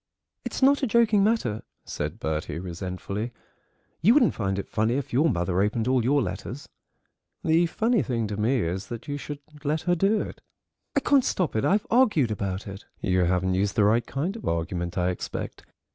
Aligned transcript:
"It's 0.43 0.63
not 0.63 0.81
a 0.81 0.87
joking 0.87 1.23
matter," 1.23 1.61
said 1.85 2.19
Bertie 2.19 2.57
resentfully: 2.57 3.31
"you 4.01 4.15
wouldn't 4.15 4.33
find 4.33 4.57
it 4.57 4.67
funny 4.67 4.95
if 4.95 5.13
your 5.13 5.29
mother 5.29 5.61
opened 5.61 5.87
all 5.87 6.03
your 6.03 6.23
letters." 6.23 6.67
"The 7.43 7.67
funny 7.67 8.01
thing 8.01 8.25
to 8.25 8.35
me 8.35 8.61
is 8.61 8.87
that 8.87 9.07
you 9.07 9.17
should 9.19 9.41
let 9.63 9.81
her 9.81 9.93
do 9.93 10.19
it." 10.21 10.41
"I 10.95 11.01
can't 11.01 11.23
stop 11.23 11.55
it. 11.55 11.65
I've 11.65 11.85
argued 11.91 12.31
about 12.31 12.65
it—" 12.65 12.85
"You 12.99 13.25
haven't 13.25 13.53
used 13.53 13.75
the 13.75 13.83
right 13.83 14.07
kind 14.07 14.35
of 14.35 14.47
argument, 14.47 14.97
I 14.97 15.09
expect. 15.11 15.65